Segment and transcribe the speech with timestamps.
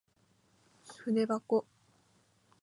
[0.95, 1.67] ふでばこ